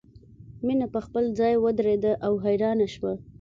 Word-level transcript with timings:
مینه 0.65 0.87
په 0.93 0.99
خپل 1.05 1.23
ځای 1.39 1.53
ودریده 1.63 2.11
او 2.25 2.33
حیرانه 2.45 2.87
شوه 2.93 3.13